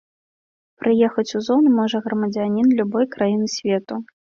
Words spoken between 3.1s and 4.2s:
краіны свету.